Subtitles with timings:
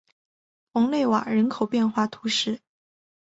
[0.73, 2.59] 蓬勒瓦人口变化图示